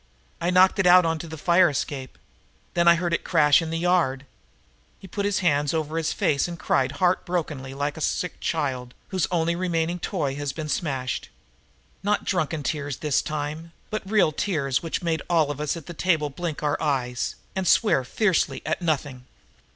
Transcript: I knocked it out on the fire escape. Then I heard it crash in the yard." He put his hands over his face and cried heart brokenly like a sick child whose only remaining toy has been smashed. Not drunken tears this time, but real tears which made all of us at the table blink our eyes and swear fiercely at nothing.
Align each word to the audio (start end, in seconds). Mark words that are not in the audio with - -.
I 0.41 0.49
knocked 0.49 0.79
it 0.79 0.87
out 0.87 1.05
on 1.05 1.19
the 1.19 1.37
fire 1.37 1.69
escape. 1.69 2.17
Then 2.73 2.87
I 2.87 2.95
heard 2.95 3.13
it 3.13 3.23
crash 3.23 3.61
in 3.61 3.69
the 3.69 3.77
yard." 3.77 4.25
He 4.97 5.07
put 5.07 5.25
his 5.25 5.41
hands 5.45 5.75
over 5.75 5.95
his 5.95 6.11
face 6.11 6.47
and 6.47 6.57
cried 6.57 6.93
heart 6.93 7.23
brokenly 7.23 7.75
like 7.75 7.97
a 7.97 8.01
sick 8.01 8.39
child 8.39 8.95
whose 9.09 9.27
only 9.29 9.55
remaining 9.55 9.99
toy 9.99 10.33
has 10.37 10.53
been 10.53 10.69
smashed. 10.69 11.29
Not 12.01 12.25
drunken 12.25 12.63
tears 12.63 12.97
this 12.97 13.21
time, 13.21 13.73
but 13.91 14.01
real 14.09 14.31
tears 14.31 14.81
which 14.81 15.03
made 15.03 15.21
all 15.29 15.51
of 15.51 15.61
us 15.61 15.77
at 15.77 15.85
the 15.85 15.93
table 15.93 16.31
blink 16.31 16.63
our 16.63 16.81
eyes 16.81 17.35
and 17.55 17.67
swear 17.67 18.03
fiercely 18.03 18.63
at 18.65 18.81
nothing. 18.81 19.27